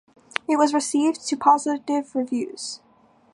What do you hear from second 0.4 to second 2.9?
It was received to positive reviews.